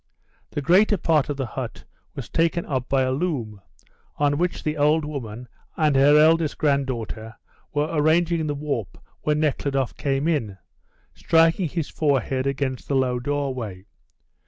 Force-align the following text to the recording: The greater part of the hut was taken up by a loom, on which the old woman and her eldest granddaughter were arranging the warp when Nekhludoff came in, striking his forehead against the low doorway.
The 0.49 0.63
greater 0.63 0.97
part 0.97 1.29
of 1.29 1.37
the 1.37 1.45
hut 1.45 1.83
was 2.15 2.27
taken 2.27 2.65
up 2.65 2.89
by 2.89 3.03
a 3.03 3.11
loom, 3.11 3.61
on 4.17 4.39
which 4.39 4.63
the 4.63 4.75
old 4.75 5.05
woman 5.05 5.47
and 5.77 5.95
her 5.95 6.17
eldest 6.17 6.57
granddaughter 6.57 7.35
were 7.71 7.87
arranging 7.91 8.47
the 8.47 8.55
warp 8.55 8.97
when 9.21 9.39
Nekhludoff 9.39 9.95
came 9.97 10.27
in, 10.27 10.57
striking 11.13 11.69
his 11.69 11.87
forehead 11.91 12.47
against 12.47 12.87
the 12.87 12.95
low 12.95 13.19
doorway. 13.19 13.85